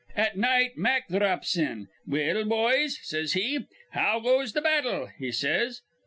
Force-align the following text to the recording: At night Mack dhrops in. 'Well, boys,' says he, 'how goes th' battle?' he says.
At 0.15 0.35
night 0.35 0.77
Mack 0.77 1.09
dhrops 1.09 1.55
in. 1.55 1.87
'Well, 2.07 2.43
boys,' 2.45 2.97
says 3.03 3.33
he, 3.33 3.65
'how 3.91 4.19
goes 4.21 4.51
th' 4.51 4.63
battle?' 4.63 5.11
he 5.19 5.31
says. 5.31 5.81